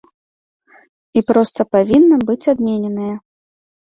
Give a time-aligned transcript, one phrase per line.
[1.19, 3.13] І проста павінна быць адмененае.